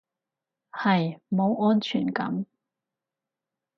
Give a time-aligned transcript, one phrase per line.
[0.71, 2.47] 係，冇安全感